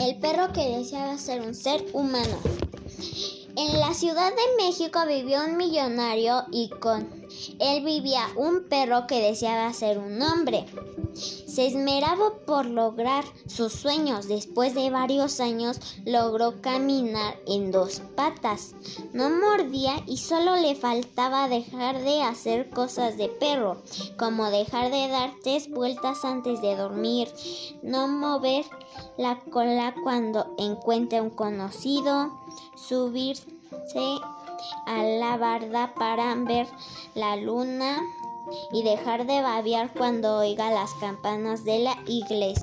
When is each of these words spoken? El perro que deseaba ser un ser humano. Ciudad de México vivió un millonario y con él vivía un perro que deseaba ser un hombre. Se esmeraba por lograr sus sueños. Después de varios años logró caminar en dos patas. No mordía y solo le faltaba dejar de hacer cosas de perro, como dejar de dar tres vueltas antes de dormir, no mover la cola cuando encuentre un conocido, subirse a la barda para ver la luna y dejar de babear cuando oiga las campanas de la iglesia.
El 0.00 0.16
perro 0.16 0.52
que 0.52 0.78
deseaba 0.78 1.16
ser 1.18 1.40
un 1.40 1.54
ser 1.54 1.80
humano. 1.92 2.36
Ciudad 3.94 4.32
de 4.32 4.64
México 4.64 4.98
vivió 5.06 5.44
un 5.44 5.56
millonario 5.56 6.42
y 6.50 6.68
con 6.68 7.08
él 7.60 7.84
vivía 7.84 8.26
un 8.34 8.64
perro 8.68 9.06
que 9.06 9.22
deseaba 9.22 9.72
ser 9.72 9.98
un 9.98 10.20
hombre. 10.20 10.66
Se 11.14 11.68
esmeraba 11.68 12.32
por 12.44 12.66
lograr 12.66 13.24
sus 13.46 13.72
sueños. 13.72 14.26
Después 14.26 14.74
de 14.74 14.90
varios 14.90 15.38
años 15.38 15.78
logró 16.04 16.60
caminar 16.60 17.36
en 17.46 17.70
dos 17.70 18.02
patas. 18.16 18.74
No 19.12 19.30
mordía 19.30 20.02
y 20.08 20.16
solo 20.16 20.56
le 20.56 20.74
faltaba 20.74 21.48
dejar 21.48 22.02
de 22.02 22.20
hacer 22.20 22.70
cosas 22.70 23.16
de 23.16 23.28
perro, 23.28 23.80
como 24.18 24.50
dejar 24.50 24.90
de 24.90 25.06
dar 25.06 25.34
tres 25.44 25.70
vueltas 25.70 26.24
antes 26.24 26.60
de 26.60 26.74
dormir, 26.74 27.28
no 27.82 28.08
mover 28.08 28.64
la 29.16 29.38
cola 29.52 29.94
cuando 30.02 30.52
encuentre 30.58 31.20
un 31.20 31.30
conocido, 31.30 32.32
subirse 32.74 33.53
a 34.86 35.02
la 35.02 35.36
barda 35.36 35.92
para 35.94 36.34
ver 36.34 36.66
la 37.14 37.36
luna 37.36 37.98
y 38.72 38.82
dejar 38.82 39.26
de 39.26 39.40
babear 39.40 39.92
cuando 39.92 40.38
oiga 40.38 40.70
las 40.70 40.92
campanas 40.94 41.64
de 41.64 41.78
la 41.80 41.96
iglesia. 42.06 42.62